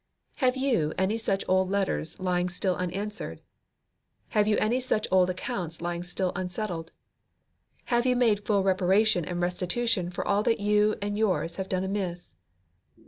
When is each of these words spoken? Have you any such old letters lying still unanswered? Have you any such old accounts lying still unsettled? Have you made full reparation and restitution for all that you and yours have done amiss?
Have 0.37 0.57
you 0.57 0.95
any 0.97 1.15
such 1.19 1.45
old 1.47 1.69
letters 1.69 2.19
lying 2.19 2.49
still 2.49 2.75
unanswered? 2.75 3.39
Have 4.29 4.47
you 4.47 4.57
any 4.57 4.79
such 4.81 5.07
old 5.11 5.29
accounts 5.29 5.79
lying 5.79 6.01
still 6.01 6.31
unsettled? 6.35 6.91
Have 7.83 8.07
you 8.07 8.15
made 8.15 8.43
full 8.43 8.63
reparation 8.63 9.23
and 9.25 9.39
restitution 9.39 10.09
for 10.09 10.27
all 10.27 10.41
that 10.41 10.59
you 10.59 10.95
and 11.03 11.19
yours 11.19 11.57
have 11.57 11.69
done 11.69 11.83
amiss? 11.83 12.33